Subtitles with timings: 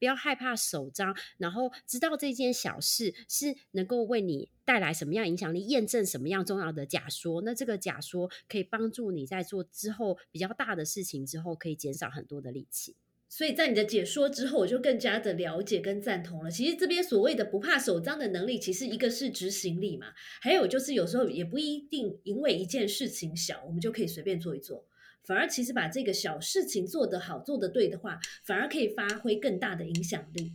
[0.00, 7.42] 不要害怕手脏，然后知道这件小事是能够为你带来什么样影响力，验证什么样重要的假说。
[7.42, 12.96] 那这个假说可以帮助你在做之后比较大的事情之后，可以减少很多的力气。
[13.32, 16.50] 所以在你的解说之后，我就更加的了解跟赞同了。
[16.50, 20.08] 其实这边所谓的不怕手脏的能力，其实一个是执行力嘛，
[20.40, 24.84] 还有就是有时候也不一定因为一件事情小，我们就可以随便做一做，
[25.22, 30.54] 反而其实把这个小事情做得好、做得对的话，反而可以发挥更大的影响力。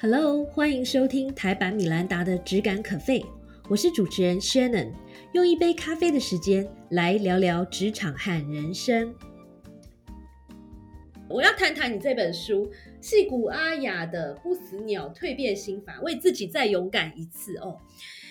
[0.00, 3.22] Hello，欢迎收听台版米兰达的质感可废，
[3.68, 4.92] 我是主持人 Shannon。
[5.34, 9.14] 用一杯咖啡的时间来聊聊职场和人生。
[11.30, 12.66] 我要谈谈你这本书
[13.00, 17.78] 《戏骨阿雅的不死鸟蜕变心法》，为自己再勇敢一次哦。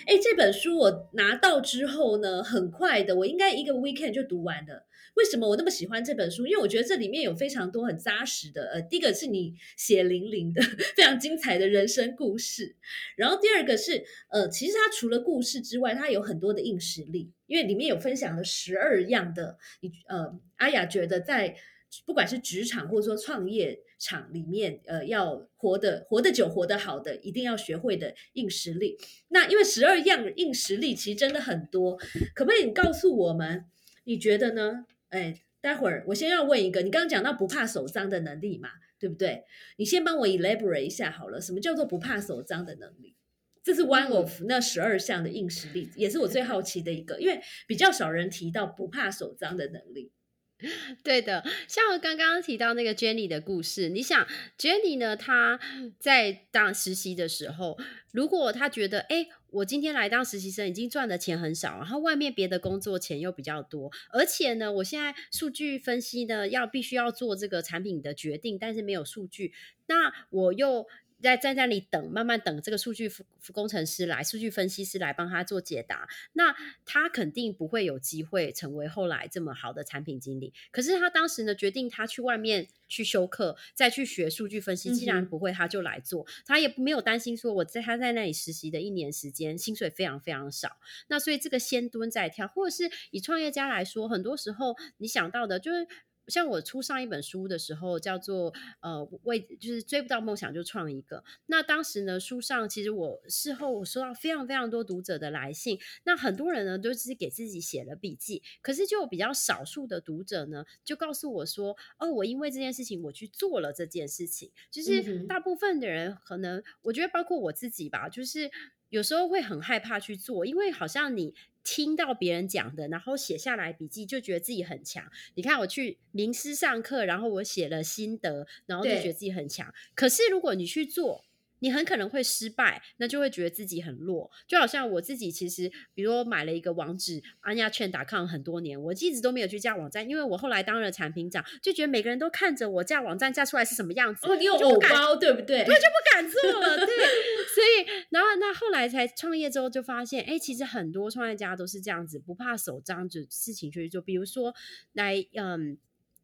[0.05, 4.85] 哎，这本书我拿到之后呢，很快的，我应该一个 weekend 就读完了。
[5.15, 6.45] 为什么我那么喜欢这本书？
[6.45, 10.61] 因为我觉得这里面有非常多很扎实的，呃，第一个是你血淋淋的、
[10.93, 12.75] 非常精彩的人生故事，
[13.15, 21.55] 然后第二个是，呃，其实它除了故事之外，它有很多的硬实力，因为里面有分享了十二样的，你呃，阿雅觉得在
[22.05, 28.97] 不管是职场或者说创业场里面，呃，要活得活得久、活得好的，一定要学会的硬实力。
[29.29, 31.97] 那因为十二样硬实力其实真的很多，
[32.35, 33.65] 可不可以你告诉我们，
[34.03, 34.85] 你觉得呢？
[35.09, 39.43] 哎，待会儿我先要问一个，你刚刚讲到不怕手脏的能力嘛，对不对？
[39.77, 43.15] 你先帮我 elaborate 一下好了，什么叫做不怕手脏的能力？
[43.63, 50.11] 这是 one of 那十二项的硬实力，也是我最好奇的一个，因为比较少人提到不怕手脏的能力。
[51.03, 55.15] 对的，像刚刚提到那个 Jenny 的故事，你想 Jenny 呢？
[55.15, 55.59] 她
[55.99, 57.77] 在当实习的时候，
[58.11, 69.53] 如果她觉得，哎，我今天来当实习生，已经赚的钱很少，然后外面别的工作钱又比较多，而且呢，我现在数据分析呢，要必须要做这个产品的决定，但是没有数据，
[69.87, 70.87] 那我又。
[71.21, 73.11] 在在那里等，慢慢等这个数据
[73.51, 76.07] 工程师来，数据分析师来帮他做解答。
[76.33, 80.53] 那他肯定不会有机会成为后来这么好的产品经理。
[80.71, 84.93] 可是他当时呢，决定他去外面去修课，再去学数据分析。
[84.93, 86.25] 既然不会，他就来做。
[86.45, 90.77] 他也没有担心说我在他在那里实习的一年时间，薪水非常非常少。
[91.07, 95.87] 那所以这个先蹲再跳，或者是以创业家来说，很多时候你想到的就是。
[96.29, 101.23] 像我出上一本书的时候，叫做呃为就是追不到梦想就创一个。
[101.47, 114.51] 那当时呢，书上其实我事后我收到非常非常多读者的来信，那很多人呢都是给自己写了笔记，可是就比较少数的读者呢就告诉我说，哦，我因为这件事情我去做了这件事情。
[114.69, 118.49] 就是大部分的人可能，我觉得包括我自己吧，就是
[118.89, 121.33] 有时候会很害怕去做，因为好像你。
[121.61, 125.03] 听到别人讲的，然后写下来笔记，就觉得自己很强。
[125.35, 129.71] 你看，我去名师上课，然后我写了心得，然后就觉得自己很强。
[129.93, 131.25] 可是如果你去做，
[131.59, 134.29] 你很可能会失败，那就会觉得自己很弱。
[134.47, 145.63] 就好像我自己，其实比如买了一个网址，安亚券打抗很多年，我一直都没有去架网站，因为我后来当了产品长，就觉得每个人都看着我架网站架出来是什么样子，哦，你有偶包对不对？
[145.65, 146.77] 对，就不敢做了。
[146.77, 154.01] 对，所以然后那后来才创业之后就发现，哎，其实很多创业家都是这样子，不怕手脏，就事情去做。
[154.01, 154.53] 比如说
[154.93, 155.77] 来，嗯。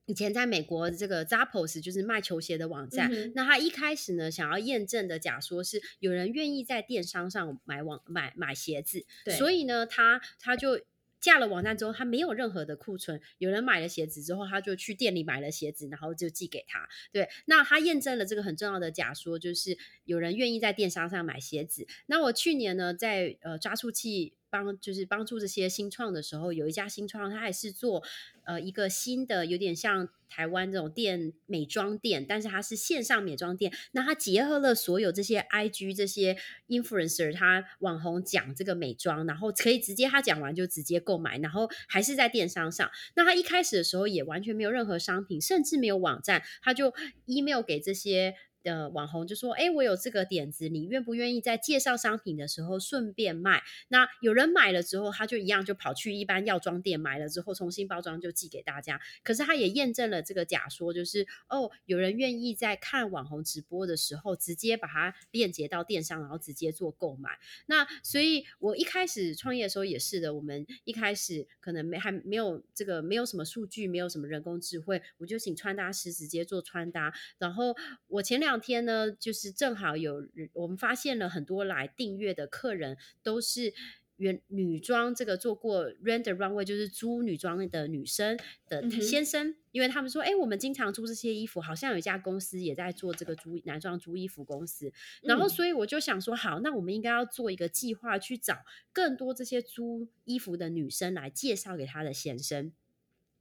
[0.06, 3.12] 以前在美国，这个 Zappos 就是卖球鞋的网站。
[3.34, 9.06] 那他一开始呢，想要验证的假说是有人愿意在电商上买网买买鞋子，
[9.38, 10.82] 所以呢，他他就
[11.20, 13.20] 架了网站之后，他没有任何的库存。
[13.40, 16.88] 有人买了鞋子之后，他就去店里买了鞋子，然后就寄给他。
[17.12, 21.88] 对，那他验证了这个很重要的假说，就是有人愿意在电商上买鞋子。
[22.06, 24.34] 那我去年呢，在呃抓出器。
[24.64, 28.04] 帮就是帮助这些新创的时候，有一家新创，它还是做
[28.46, 33.74] 呃一个新的，有点像台湾这种店美妆店，但是它是线上美妆店。
[33.92, 42.90] 那它结合了所有这些 IG 这些 influencer，他网红讲这个美妆，然后可以直接他讲完就直接购买，然后还是在电商上。
[43.16, 46.94] 那他一开始的时候也完全没有任何商品，甚至没有网站，他就
[47.26, 48.36] email 给这些。
[48.66, 53.62] 的网红就说：“哎，我有这个点子，你愿不愿意在介绍商品的时候顺便卖？
[53.90, 59.00] 那有人买了之后，他就一样就跑去一般药妆店买了之后，重新包装就寄给大家。
[59.24, 67.38] 可是他也验证了这个假说，就是哦，有人愿意在看网红直播的时候，直接把它链接到电商，然后直接做购买。
[67.68, 70.34] 那所以，我一开始创业的时候也是的。
[70.34, 77.14] 我们一开始可能没还没有这个没有什么数据，没有什么人工智慧，我就请穿搭师直接做穿搭。
[77.38, 77.76] 然后
[78.08, 78.55] 我前两。
[78.60, 83.74] 天呢，就是正好有我们发现了很多来订阅的客人都是
[84.18, 95.50] 原女装这个做过 render runway 就是租女装的女生的先生，因为他们说，哎、我们经常租这些衣服，好像有一家公司也在做这个租男装租衣服公司，然后嗯。
[95.50, 98.60] 所以我就想说，好，那我们应该要做一个计划，去找
[98.94, 102.72] 更多这些租衣服的女生来介绍给她的先生。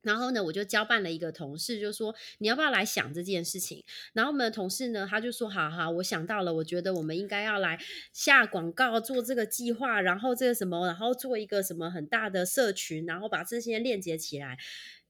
[0.04, 3.82] 然后呢，我就交办了一个同事，就说你要不要来想这件事情？
[4.12, 7.80] 然后我们的同事呢，他就说好好，我想到了，我觉得我们应该要来
[8.12, 14.58] 下广告做这个计划，然后这个什么，然后做一个什么很大的社群，然后把这些链接起来。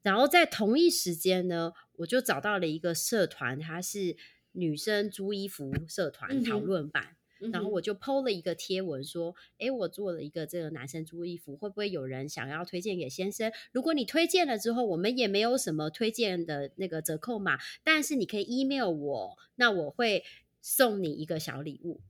[0.03, 4.17] 然后在同一时间呢，我就找到了一个社团，它是
[4.53, 7.17] 女生租衣服社团讨论版。
[7.53, 13.53] 然后我就 PO 了一个贴文说，诶，我做了一个这个男生租衣服，会不会有人想要推荐给先生？
[13.73, 20.25] 如果你推荐了之后，我们也没有什么推荐的那个折扣码，但是你可以 email 我，那我会
[20.61, 22.01] 送你一个小礼物。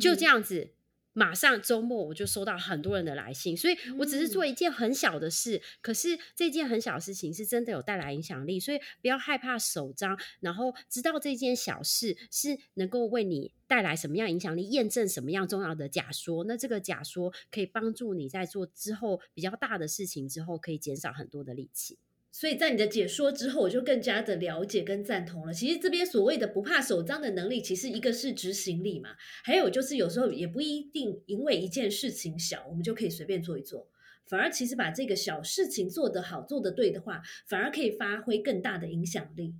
[0.00, 0.70] 就这样，样子，
[1.12, 21.98] 马上周末我就收到很多人的来信，所以我只是做一件很小的事，可是这件很小的事情是真的有带来影响力，所以不要害怕首张，然后知道这件小事是能够为你带来什么样影响力，验证什么样重要的假说，那这个假说可以帮助你在做之后比较大的事情之后，可以减少很多的力气。
[22.32, 25.52] 所以在你的解说之后，我就更加的了解跟赞同了。
[25.52, 29.10] 其实这边所谓的不怕手脏的能力，其实一个是执行力嘛，
[29.42, 33.88] 还有就是有时候也不一定因为一件事情小，我们就可以随便做一做。
[34.26, 39.54] 反而其实把这个小事情做得好、做得对的话，反而可以发挥更大的影响力。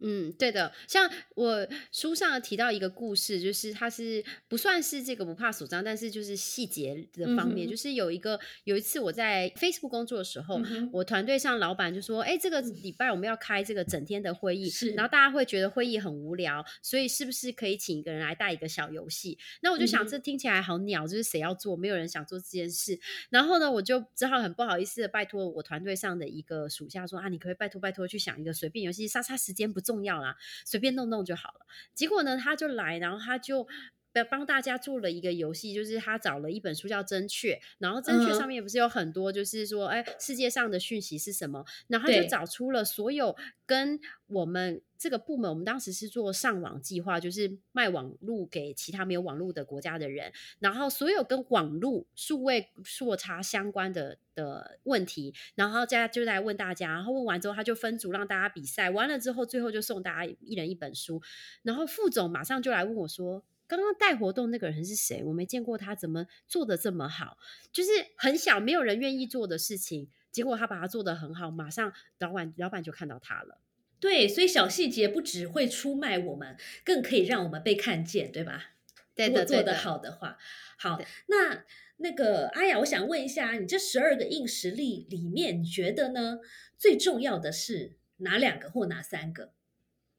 [0.00, 19.38] 嗯，对的，像我书上提到一个故事，就是它是不算是这个不怕手脏，但是就是细节的方面，嗯就是有一个有一次我在 Facebook 工作的时候，嗯我团队上老板就说，哎，这个礼拜我们要开这个整天的会议，是然后大家会觉得会议很无聊，所以是不是可以请一个人来带一个小游戏？
[19.62, 21.76] 那我就想，嗯这听起来好鸟，就是谁要做？
[21.76, 22.98] 没有人想做这件事。
[23.30, 31.66] 然后呢，我就只好很不好意思的拜托我团队上的一个属下说啊，你可以拜托拜托去想一个随便游戏，杀杀时间不重要啦，随便弄弄就好了。
[31.94, 33.66] 结果呢，他就来，然后他就。
[34.12, 41.64] 帮帮大家做了一个游戏，就是他找了一本书叫《真确》，然后《真确上面不是有很多，就是说，哎，世界上的讯息是什么？
[41.88, 43.36] 然后他就找出了所有
[43.66, 52.68] 跟我们这个部门，我们当时是做上网计划，就是卖网路给其他没有网络的国家的人，然后所有跟网络数位
[53.00, 61.22] 落差相关的的问题，然后大家就来问大家，然后问完之后他就分组让大家比赛，完了之后最后就送大家一人一本书，
[61.62, 63.44] 然后副总马上就来问我说。
[63.70, 65.22] 刚刚带活动那个人是谁？
[65.22, 67.38] 我没见过他，怎么做的这么好？
[67.70, 73.60] 就是很小，没有人愿意做的事情，结果他把它做得很好，马上老板老板就看到他了。
[74.00, 78.72] 对，所以小细节不只会出卖我们，更可以让我们被看见，对吧？
[79.14, 79.74] 对的，如果做的。
[79.76, 80.36] 好的话，
[80.76, 81.64] 好，那
[81.98, 86.40] 那个阿雅，我想问一下，你这十二个硬实力里面，你觉得呢？
[86.76, 89.52] 最重要的是哪两个或哪三个？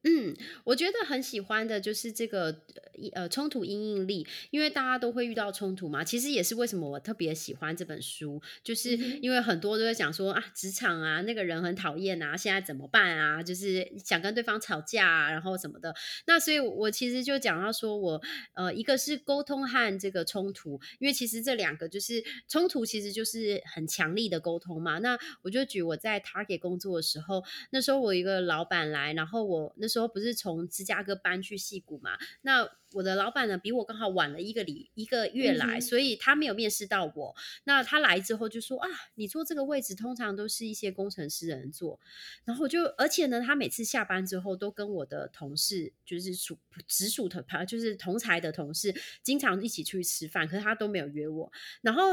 [0.04, 6.04] 嗯，我觉得很喜欢的就是这个呃呃冲突因应力，因为大家都会遇到冲突嘛。
[6.04, 13.44] 其实也是为什么我特别喜欢这本书，就是因为很多都在讲说啊，职场啊那个人很讨厌啊，现在怎么办啊？
[13.44, 15.94] 就是想跟对方吵架啊，然后什么的。
[16.26, 18.22] 那所以我其实就讲到说我
[18.56, 24.98] 呃一个是沟通和这个冲突，因为其实这两个就是冲突，其实就是很强力的沟通嘛。
[24.98, 37.36] 那我就举我在 Target 工作的时候，那时候我一个老板来，然后我那时候不是从芝加哥搬去戏谷嘛，那我的老板呢比我刚好晚了一个礼一个月来，嗯所以他没有面试到我。
[37.66, 42.00] 那他来之后就说啊，你坐这个位置通常都是一些工程师人坐，
[42.46, 46.58] 然后我就而且呢，他每次下班之后都跟我的同事就是属
[46.88, 52.04] 直属的就是同才的同事，经常一起出去吃饭，可是他都没有约我，然后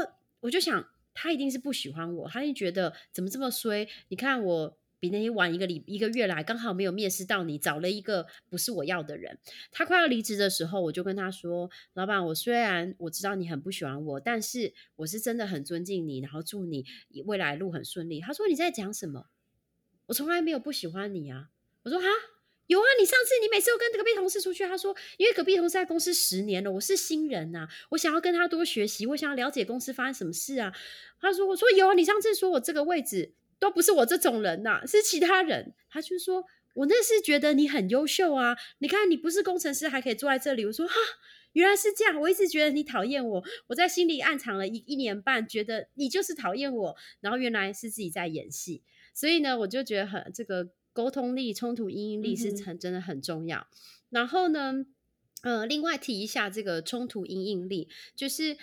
[0.41, 0.89] 我就想。
[1.21, 3.85] 他一定是不喜欢我，他就觉得怎么这么衰？
[4.07, 9.37] 你看我比那些晚一个礼一个月来，刚好没有面试到你，找了一个不是我要的人。
[9.71, 16.85] 他快要离职的时候，我就跟他说：“老板，我虽然我知道你很不喜欢我，但是我是真的很尊敬你，然后祝你
[17.25, 19.27] 未来路很顺利。”他说：“你在讲什么？
[20.07, 21.49] 我从来没有不喜欢你啊！”
[21.83, 22.07] 我说：“哈。”
[22.69, 30.71] 有啊，你上次你每次都跟隔壁同事出去，他说因为隔壁同事在公司十年了，我是新人呐、我想要跟他多学习，我想要了解公司发生什么事啊。
[31.19, 35.73] 他说我说有啊，你上次说我这个位置都不是我这种人呐、是其他人。
[35.89, 40.65] 他就说我那是觉得你很优秀啊，你看你不是工程师还可以坐在这里。
[40.65, 40.93] 我说哈，
[41.53, 48.81] 原来是这样，我一直觉得你讨厌我，我在心里暗藏了一一年半，觉得你就是讨厌我，然后原来是自己在演戏。
[49.13, 50.69] 所以呢，我就觉得很这个。
[50.91, 53.67] 沟通力、冲突应应力是很真的很重要。
[54.09, 54.85] 然后呢，
[55.43, 57.87] 呃，另外提一下这个冲突应应力，
[58.17, 58.57] 就是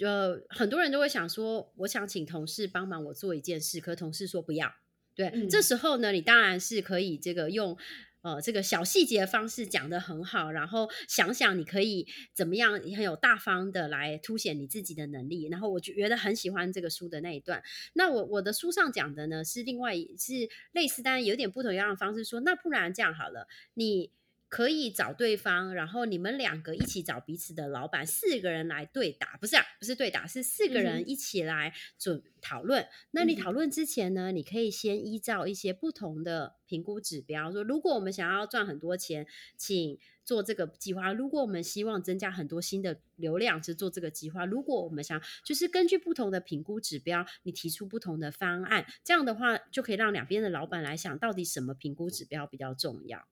[0.00, 4.74] 呃，很多人都会想说，我想请同事帮忙我做一件事，可同事说不要。
[5.14, 7.78] 对，嗯这时候呢，你当然是可以这个用
[8.22, 15.46] 呃这个小细节的方式讲得很好，然后想想你可以怎么样很有大方的来凸显你自己的能力。
[15.48, 17.62] 然后我就觉得很喜欢这个书的那一段。
[17.92, 24.10] 那我我的书上讲的呢是另外是类似，但是有点不同样的方式说，那不然这样好了，你。
[24.54, 32.86] 可以找对方，然后你们两个一起找彼此的老板，四个人来对打，不是啊，不是对打，是四个嗯人一起来准讨论。
[33.10, 53.26] 那你嗯讨论之前呢，你可以先依照一些不同的评估指标，说如果我们想要赚很多钱，请做这个计划；如果我们希望增加很多新的流量，是做这个计划；如果我们想就是根据不同的评估指标，你提出不同的方案，这样的话就可以让两边的老板来想到底什么评估指标比较重要。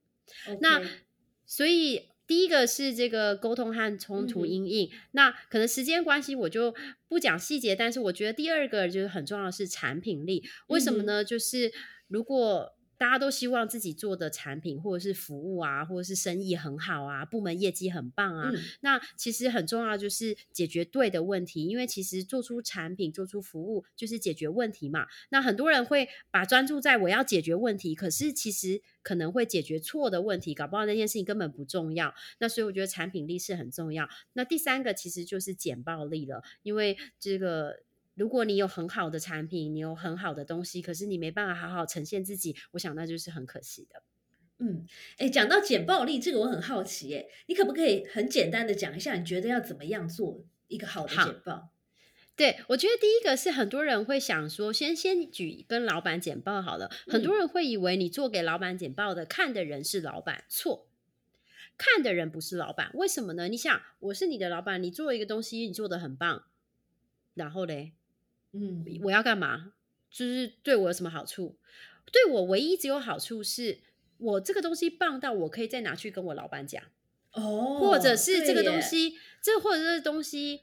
[0.61, 0.83] 那
[1.47, 6.75] 所以第一个是这个沟通和冲突嗯哼因应，那可能时间关系我就
[7.09, 10.43] 不讲细节，但是我觉得第二个就是很重要的是产品力。
[10.69, 11.25] 为什么嗯呢？
[11.25, 11.73] 就是
[12.09, 12.73] 如果
[13.03, 25.09] 大家都希望自己做的产品或者是服务啊，或者是生意很好啊，部门业绩很棒啊，嗯那其实很重要就是解决对的问题，因为其实做出产品、做出服务就是解决问题嘛。
[25.31, 32.15] 那很多人会把专注在我要解决问题，可是其实可能会解决错的问题，搞不好那件事情根本不重要。
[32.39, 34.09] 那所以我觉得产品力是很重要。
[34.35, 37.81] 那第三个其实就是简报力了，因为这个。
[38.15, 44.03] 如果你有很好的产品，你有很好的东西，可是你没办法好好呈现自己，我想那就是很可惜的。
[44.59, 44.87] 嗯，
[45.19, 51.71] 哎，讲到简报力这个，我很好奇，哎，你可不可以很简单的讲一下，你觉得要怎么样做一个好的好简报？
[52.35, 56.91] 对，我觉得第一个是很多人会想说，先先举跟老板简报好了。
[57.07, 60.87] 很多人会以为你做给老板简报的，看的人是老板，错，
[61.77, 62.91] 看的人不是老板。
[62.95, 63.49] 为什么呢？
[63.49, 66.45] 你想，我是你的老板，你做一个东西，你做的很棒，
[67.35, 67.93] 然后嘞，
[68.53, 69.73] 嗯我要干嘛？
[70.11, 71.57] 就是对我有什么好处？
[72.11, 73.81] 对我唯一只有好处是
[74.19, 76.83] 我这个东西棒到我可以再拿去跟我老板讲。
[77.33, 80.61] 哦，或者是这个，东西，这或者是东西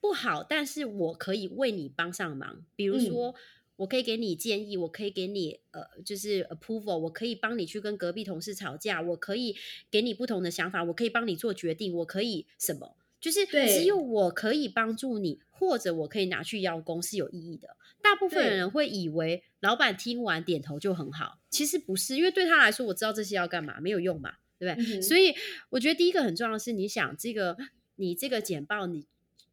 [0.00, 2.64] 不好，但是我可以为你帮上忙。
[2.76, 3.34] 比如嗯说，
[3.74, 9.56] 我可以给你建议，我可以给你呃，就是 approval，我可以帮你去跟隔壁同事吵架，我可以
[9.90, 12.94] 给你不同的想法，我可以帮你做决定，我可以什么？
[13.20, 17.76] 就是只有我可以帮助你，或者我可以拿去邀功是有意义的。
[18.00, 24.98] 大部分对人会以为老板听完点头就很好，其实不是，因为对他来说，我知道这些要干嘛，没有用嘛，对不对？
[24.98, 25.34] 嗯所以
[25.70, 27.56] 我觉得第一个很重要的是，你想这个
[27.96, 29.06] 你这个简报你。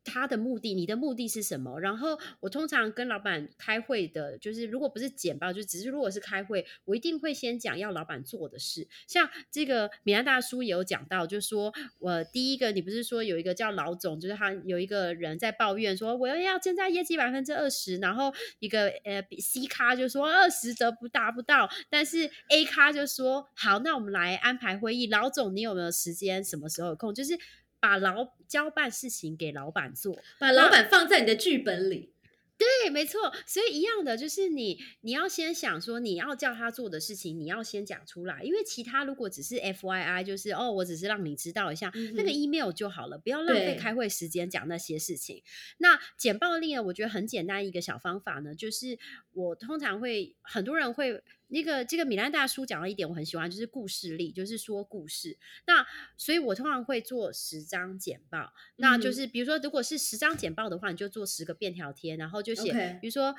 [0.05, 1.79] 他的目的，你的目的是什么？
[1.79, 8.87] 然后我通常跟老板开会的，就是如果不是简报，就只是如果是开会，我一定会先讲要老板做的事。
[9.07, 25.07] 像这个米兰大叔也有讲到，就是说我第一个，你不是说有一个叫老总，就是他有一个人在抱怨说我要增加业绩百分之二十，然后一个呃 C 咖就说二十得不达不到，但是 A 咖就说好，那我们来安排会议。
[25.07, 26.43] 老总，你有没有时间？
[26.43, 27.13] 什么时候有空？
[27.13, 27.37] 就是
[27.85, 30.17] 把老交办事情给老板做。
[30.39, 32.13] 把老板放在你的剧本里。
[32.57, 45.43] 对，没错，所以一样的，就是你你要先想说你要叫他做的事情，你要先讲出来，因为其他如果只是 F Y I，就是哦，我只是让你知道一下，那个 email 就好了，不要浪费对开会时间讲那些事情。
[45.77, 48.97] 那简报力呢，我觉得很简单一个小方法呢，就是
[49.33, 55.37] 我通常会很多人会那个这个米兰大叔讲了一点我很喜欢，就是故事力，就是说故事。
[55.67, 55.85] 那
[56.17, 63.35] 所以我通常会做十张简报，那就是比如说如果是十张简报的话，你就做十个便条贴，然后就写比如说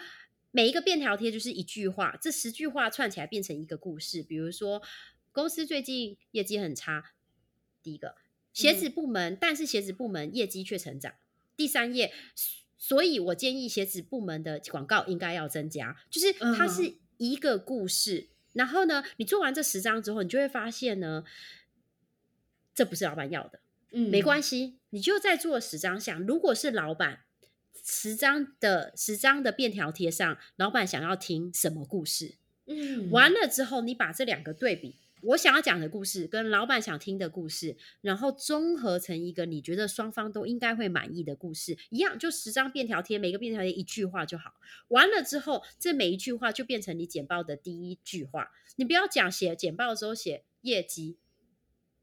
[0.50, 4.22] 每一个便条贴就是一句话，这十句话串起来变成一个故事。
[4.22, 4.82] 比如说
[5.32, 7.12] 公司最近业绩很差，
[7.82, 8.16] 第一个。
[8.52, 11.12] 鞋子部门，但是鞋子部门业绩却成长。
[11.56, 12.10] 第三页，
[12.78, 18.28] 所以我建议鞋子部门的广告应该要增加，就是它是嗯一个故事。
[18.52, 21.24] 然后呢，你做完这十张之后，你就会发现呢，
[22.74, 23.60] 这不是老板要的。
[23.92, 27.20] 嗯没关系，你就再做十张想，如果是老板，
[27.84, 32.34] 十张的十张的便条贴上，老板想要听什么故事？
[32.66, 44.54] 嗯完了之后，你把这两个对比，我想要讲的故事跟老板想听的故事，然后综合成一个你觉得双方都应该会满意的故事，一样就十张便条贴，每个便条贴一句话就好。
[44.88, 48.50] 完了之后，这每一句话就变成你简报的第一句话。
[48.76, 51.16] 你不要讲写简报的时候写业绩，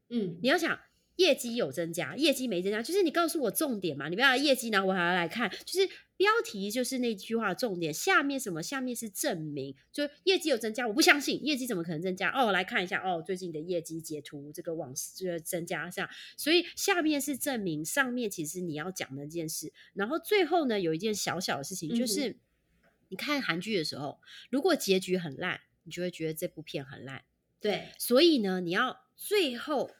[0.08, 0.80] 嗯你要想
[1.16, 8.62] 业绩有增加，业绩没增加，就是你告诉我重点嘛，你不要业绩，然后我还要来看，就是标题就是那句话重点，下面什么？
[8.62, 12.30] 下面是证明，就业绩有增加，我不相信业绩怎么可能增加？
[12.30, 22.36] 哦，来看一下，哦，最近的业绩截图，这个往这个增加这样，所以下面是证明，上面其实你要讲的一件事，然后最后呢，有一件小小的事情，就是
[23.08, 27.22] 你看韩剧的时候，如果结局很烂，你就会觉得这部片很烂，
[27.60, 29.92] 对，所以呢，你要最后。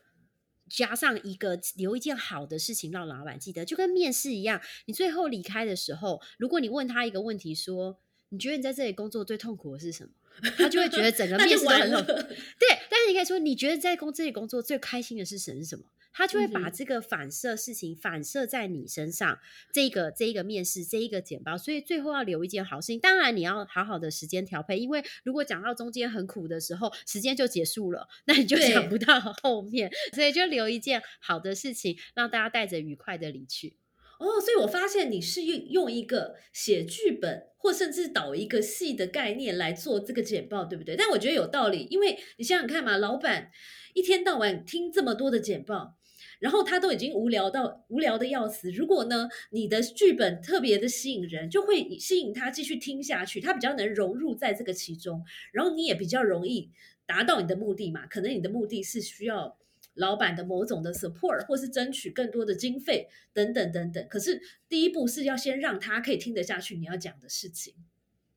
[0.75, 4.61] 加上一个留一件好的事情让老板记得，就跟面试一样。
[4.87, 7.99] 你最后离开的时候，如果你问他一个问题，说
[8.31, 10.11] 你觉得你在这里工作最痛苦的是什么？
[10.57, 12.13] 他就会觉得整个 面试都很痛苦。
[12.59, 15.85] 对，但是你可以说你觉得在工这里工作最开心的事情是什么？
[16.15, 19.39] 他就会把这个反射事情反射在你身上，
[19.73, 23.01] 这个这一个面试，这一个简报，所以最后要留一件好事情。
[23.01, 33.77] 当然你要好好的时间调配，因为如果讲到中间很苦的时候，时间就结束了，那你就想不到后面，所以就留一件好的事情，让大家带着愉快的离去。
[34.21, 40.95] 哦，所以我发现你是用用一个写剧本或甚至导一个戏的概念来做这个简报，对不对？
[40.95, 43.51] 但我觉得有道理，因为你想想看嘛，老板
[43.95, 45.97] 一天到晚听这么多的简报。
[46.45, 48.71] 然后他都已经无聊到无聊的要死。
[48.71, 55.25] 如果呢，你的剧本特别的吸引人，就会吸引他继续听下去，他比较能融入在这个其中，
[55.55, 56.71] 然后你也比较容易
[57.07, 58.07] 达到你的目的嘛。
[58.07, 59.57] 可能你的目的是需要
[59.95, 64.07] 老板的某种的 support，或是争取更多的经费等等等等。
[64.11, 67.73] 可是第一步是要先让他可以听得下去你要讲的事情。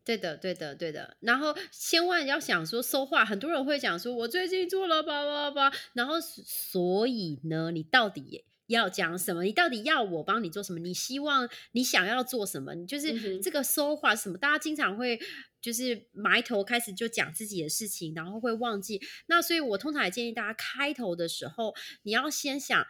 [0.07, 1.17] 对的，对的，对的。
[1.19, 5.77] 然后千万要想说说话，很多人会讲说，我最近做了吧吧吧。
[5.91, 9.43] 然后所以呢，你到底要讲什么？
[9.43, 10.79] 你到底要我帮你做什么？
[10.79, 12.73] 你希望你想要做什么？
[12.73, 14.37] 你就是这个说话什么？
[14.37, 15.19] 大家经常会
[15.59, 19.01] 就是埋头开始就讲自己的事情，然后会忘记。
[19.25, 22.87] 那所以我通常也建议大家开头的时候，你要先想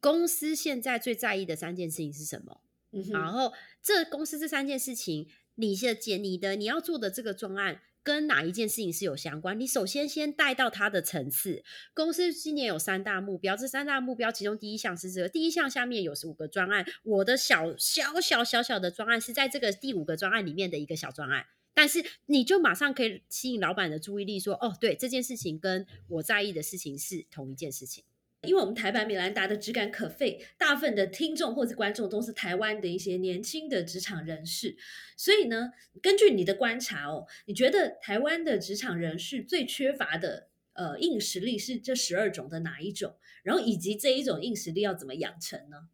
[0.00, 2.62] 公司现在最在意的三件事情是什么。
[3.10, 3.52] 然后
[3.82, 5.28] 这公司这三件事情。
[5.56, 9.58] 你是解你的你要做的这个专案跟哪一件事情是有相关？
[9.58, 11.64] 你首先先带到它的层次。
[11.94, 16.84] 公司今年有三大目标，这三大目标其中第一项是这个，第一项下面有十五个专案。
[17.02, 28.04] 我的小小小小小的专案是在这个第五个专案里面的一个小专案，但是你就马上可以吸引老板的注意力，说哦，对，这件事情跟我在意的事情是同一件事情。
[28.44, 34.76] 因为我们台版米兰达的质感可废，大部分的听众或者观众都是台湾的一些年轻的职场人士，
[35.16, 43.16] 所以呢，根据你的观察哦，你觉得台湾的职场人士最缺乏的呃硬实力是这十二种的哪一种？
[43.42, 45.88] 然后以及这一种硬实力要怎么养成呢？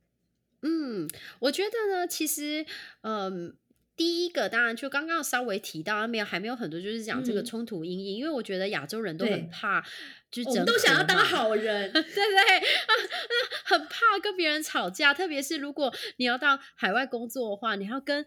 [0.63, 1.09] 嗯，
[1.41, 2.67] 我觉得呢，其实
[3.03, 3.57] 嗯。
[4.01, 9.85] 第一个当然就刚刚稍微提到，没有还没有很多，就是讲这个冲突阴影，因为我觉得亚洲人都很怕，
[10.31, 12.67] 就都想要当好 人，对不对？
[13.63, 18.25] 很怕跟别人吵架，特别是如果你要到海外工作的话，你要跟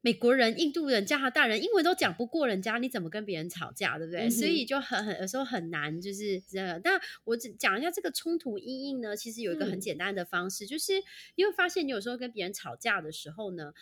[0.00, 4.30] 美国人、印度人、加拿大人，英文都讲不过人家，你怎么跟别人吵架，对不对？
[4.30, 6.80] 所以就很很有时候很难，就是这样。
[6.82, 10.94] 但我只讲一下这个冲突阴影呢，其实有一个很简单的方式，就是
[11.34, 13.74] 你会发现，你有时候跟别人吵架的时候呢。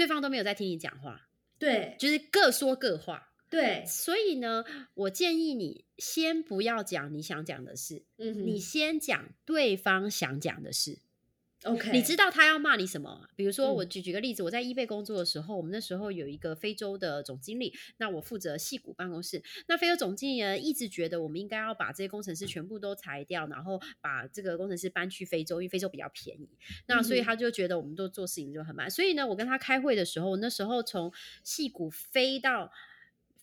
[0.00, 3.84] 对方都没有在听你讲话，对，就是各说各话，对。
[3.86, 11.02] 所以呢，我建议你先不要讲你想讲的事，嗯，你先讲对方想讲的事。
[11.64, 13.28] OK，你知道他要骂你什么？
[13.36, 19.42] 比如说，我举举个例子，我在易贝工作的时候，我们那时候有一个非洲的总经理，那我负责戏谷办公室。
[19.68, 26.48] 那非洲总经理呢，一直觉得我们应该要把这些工程师全部都裁掉，然后把这个工程师搬去非洲，因为非洲比较便宜。
[26.86, 28.90] 那所以他就觉得我们都做事情就很慢。
[28.90, 31.12] 所以呢，我跟他开会的时候，那时候从
[31.44, 32.72] 戏谷飞到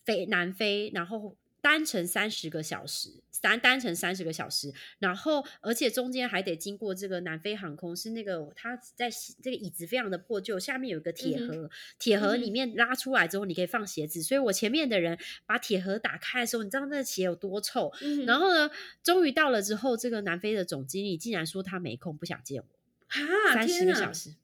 [0.04, 1.36] 飞南非，然后。
[1.68, 3.10] 单程三十个小时，
[3.42, 9.10] 单单程三十个小时，然后而且中间还得经过这个南非航空，是那个它在
[9.42, 17.92] 这个椅子非常的破旧，下面有一个铁盒，铁盒里面拉出来之后你可以放鞋子，所以我前面的人把铁盒打开的时候，你知道那鞋有多臭。
[18.26, 18.70] 然后呢，
[19.02, 22.66] 终于到了之后，这个南非的总经理竟然说他没空，不想见我。
[23.08, 24.34] 啊，三十个小时。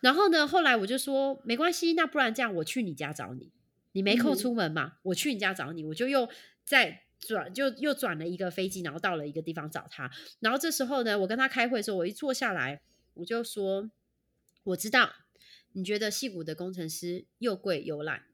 [0.00, 3.50] 然后呢，后来我就说没关系，那不然这样，我去你家找你，
[3.92, 6.28] 你没空出门嘛，我去你家找你，我就用。
[6.66, 10.10] 再转就又转了一个飞机，然后到了一个地方找他。
[10.40, 12.82] 然后这时候呢，我跟他开会的时候，我一坐下来，
[13.14, 13.90] 我就说
[14.64, 15.10] ：“我知道
[15.72, 18.24] 你觉得戏骨的工程师又贵又烂。”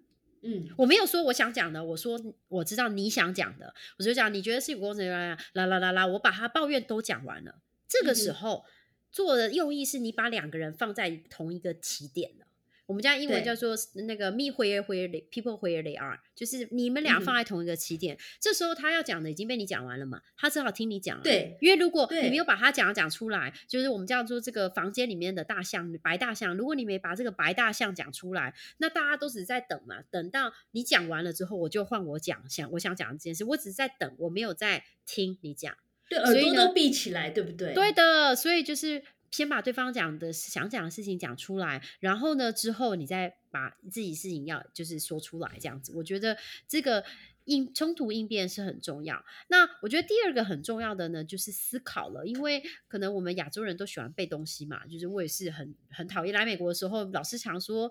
[0.44, 5.10] 嗯，我没有说我想讲的，我说我知道你想讲的，我就讲你觉得戏骨工程师
[5.52, 7.60] 啦啦啦啦，我把他抱怨都讲完了。
[7.86, 8.64] 这个时候
[9.12, 12.46] 做的用意是你把两个人放在同一个起点了。
[12.92, 18.18] 我们家英文叫做那个 me where where they people where they are，就是你们俩放在同一个起点。
[18.38, 21.22] 这时候他要讲的已经被你讲完了嘛，他只好听你讲了。
[21.22, 35.74] 对因为如果你没有把他讲讲出来，就是我们叫做这个房间里面的大象白大象，如果你没把这个白大象讲出来，那大家都只是在等嘛，等到你讲完了之后，我就换我讲想我想讲的这件事，我只是在等，我没有在听你讲。
[36.10, 37.72] 对，耳朵都闭起来，对不对？
[37.72, 39.02] 对的，所以就是
[39.32, 47.04] 先把对方讲的想讲的事情讲出来，然后呢，之后你再把自己事情要就是说出来，这样子，我觉得这个
[47.46, 49.24] 应冲突应变是很重要。
[49.48, 57.90] 那我觉得第二个很重要的呢，就是思考了，因为可能我们亚洲人都喜欢背东西嘛，就是我也是很很讨厌来美国的时候，老师常说。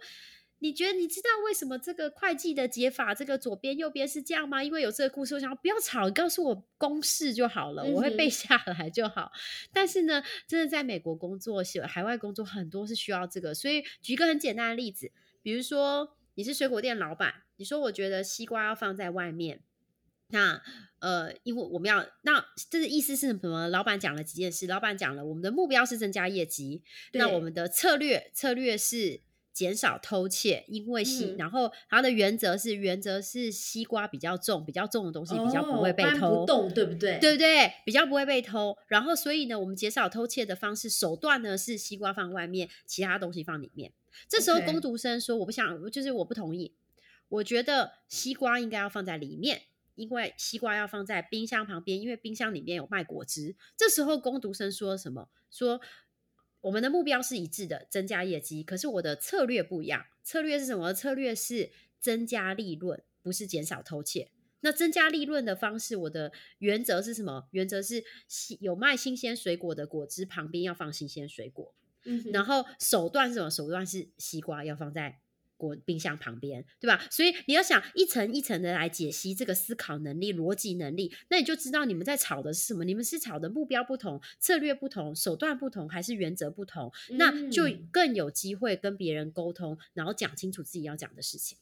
[0.64, 4.64] 你觉得你知道为什么这个会计的解法，这个左边右边是这样吗？
[4.64, 9.32] 因为有这个故事，我想不要吵，你告诉我公式就好了，我会背下来就好。
[9.74, 13.56] 但是呢，真的在美国工作、写海外工作，很多是需要这个。
[13.56, 19.62] 所以举一个很简单的例子，比如说你是水果店老板，你说我觉得西瓜要放在外面，
[20.28, 20.62] 那
[21.00, 23.68] 呃，因为我们要那这个意思是什么？
[23.70, 29.22] 老板讲了几件事，老板讲了我们的目标是增加业绩，那我们的策略策略是。
[29.54, 37.20] 减少偷窃，因为西，嗯然后它的原则是原则是西瓜比较重，比较重的东西比较不会被偷，不动，对不对？
[37.20, 37.74] 对不对？
[37.86, 38.78] 比较不会被偷。
[38.88, 43.92] 然后，所以呢，我们减少偷窃的方式手段呢是西瓜放外面，其他东西放里面。
[44.28, 46.74] 这时候工读生说：“我不想，就是我不同意。
[47.30, 49.64] 我觉得西瓜应该要放在里面，
[49.96, 55.30] 因为西瓜要放在冰箱旁边，因为冰箱里面有卖果汁。”这时候工读生说什么？
[55.50, 55.80] 说
[56.62, 60.06] 我们的目标是一致的，增加业绩，可是我的策略不一样。
[60.24, 60.94] 策略是什么？
[60.94, 64.32] 策略是增加利润，不是减少偷窃。
[64.64, 67.48] 那增加利润的方式，我的原则是什么？
[67.50, 71.74] 原则是新有卖新鲜水果的果汁旁边要放新鲜水果，
[72.06, 73.50] 嗯，然后手段是什么？
[73.50, 75.21] 手段是西瓜要放在
[75.62, 77.06] 果冰箱旁边，对吧？
[77.12, 82.84] 所以你要想一层一层的来解析这个思考能力、逻辑能力，那你就知道你们在吵的是什么。
[82.84, 86.92] 你们是吵的目标不同、策略不同、手段不同，还是原则不同？
[87.12, 91.60] 那就嗯更有机会跟别人沟通，然后讲清楚自己要讲的事情。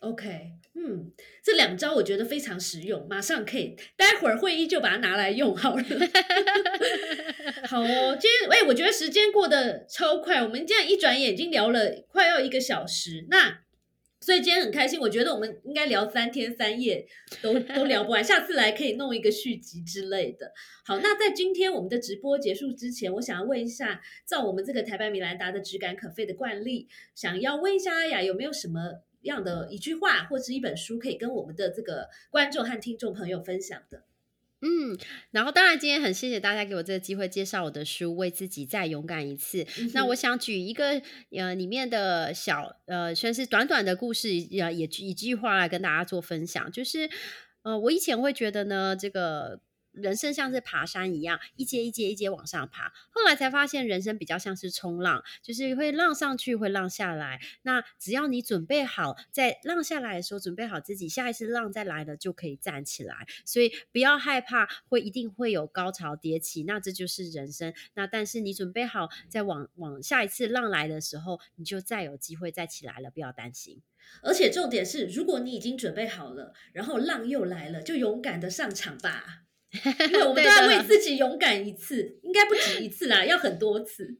[0.00, 5.84] OK，嗯，这两招我觉得非常实用，马上可以，待会儿会议就把它拿来用好了。
[7.68, 13.60] 好哦，今天哎，我觉得时间过得超快，我们这样一转眼已经聊了快要一个小时，那
[14.22, 17.06] 所以今天很开心，我觉得我们应该聊三天三夜
[17.42, 20.50] 都都聊不完，下次来可以弄一个续集之类的。
[20.86, 34.04] 好，那在今天我们的直播结束之前，我想要问一下，照我们这个台版米兰达的质感可废的惯例，想要问一下阿雅有没有什么样的一句话或是一本书可以跟我们的这个观众和听众朋友分享的？
[34.62, 34.94] 嗯，
[35.30, 39.64] 然后当然今天很谢谢大家给我这个机会介绍我的书《为自己再勇敢一次》。
[39.94, 47.08] 那我想举一个呃里面的小呃算是短短的故事，也也一句话来跟大家做分享，就是
[47.62, 49.60] 呃我以前会觉得呢，这个
[49.92, 57.40] 人生像是爬山一样，一阶一阶一阶往上爬，后来才发现人生比较像是冲浪，就是会浪上去，会浪下来。
[57.62, 63.26] 那只要你准备好，在浪下来的时候准备好自己，下一次浪再来了就可以站起来。
[63.44, 67.74] 所以不要害怕，会一定会有高潮迭起，那这就是人生。
[67.94, 73.82] 那但是你准备好，在往往下一次浪来的时候，你就再有机会再起来了，不要担心。
[74.22, 79.42] 而且重点是，如果你已经准备好了，然后浪又来了，就勇敢的上场吧。
[80.10, 84.16] 因为我们都对要为自己勇敢一次，应该不止一次啦，要很多次。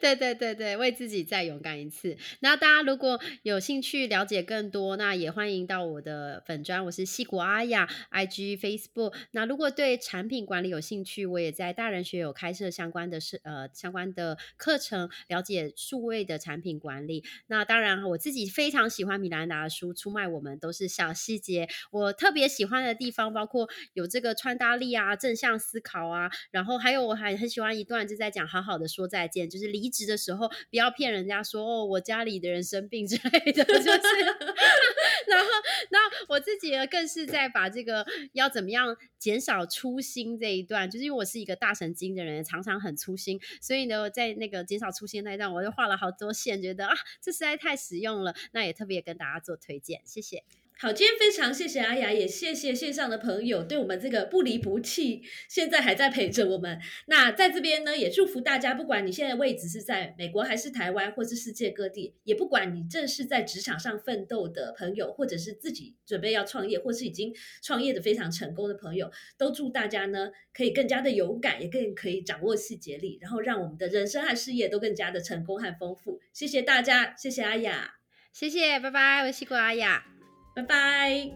[0.00, 2.16] 对对对对，为自己再勇敢一次。
[2.40, 9.14] 那大家如果有兴趣了解更多，那也欢迎到我的粉专，我是西谷阿雅，IG、Facebook。
[9.32, 17.24] 那如果对产品管理有兴趣，我也在大人学有开设相关的是呃相关的课程，了解数位的产品管理。
[17.46, 21.68] 那当然，我自己非常喜欢米兰达的书，出卖我们都是小细节。
[21.90, 33.88] 我特别喜欢的地方包括有这个穿搭力啊、正向思考啊，然后还有我还很喜欢一段就在讲好好的说再见，就是离职的时候不要骗人家说哦我家里的人生病 之类的，就是
[35.28, 35.46] 然后
[35.90, 35.98] 那
[36.28, 50.44] 我自己呢更是在把这个要怎么样减少粗心这一段，就是因为我是一个大神经的人，常常很粗心，所以呢在那个减少粗心那一段，我就画了好多线，觉得啊这实在太实用了，那也特别跟大家做推荐，谢谢。
[50.78, 56.78] 好，今天非常谢谢阿雅，也谢谢线上的朋友对我们这个不离不弃，现在还在陪着我们。
[57.06, 76.20] 那在这边呢，也祝福大家，不管你现在位置是在美国还是台湾，或是世界各地，也不管你正是在职场上奋斗的朋友，或者是自己准备要创业，或是已经创业的非常成功的朋友，都祝大家呢可以更加的勇敢，也更可以掌握细节力，然后让我们的人生和事业都更加的成功和丰富。
[76.34, 77.94] 谢谢大家，谢谢阿雅，
[78.30, 80.15] 谢谢，拜拜，我是西瓜阿雅。
[80.56, 81.30] 拜拜！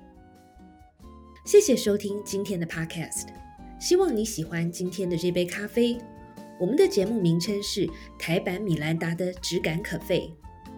[1.44, 3.26] 谢谢收听今天的 Podcast，
[3.78, 5.98] 希望你喜欢今天的这杯咖啡。
[6.59, 7.87] 我们的节目名称是
[8.18, 10.33] 台版米兰达的质感可废，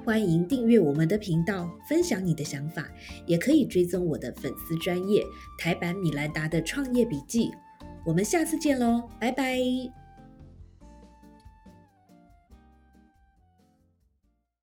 [0.04, 2.88] 欢迎订阅我们的频道，分享你的想法，
[3.28, 5.22] 也可以追踪我的粉丝专业
[5.56, 7.52] 台版米兰达的创业笔记。
[8.04, 10.01] 我们下次见喽，拜拜！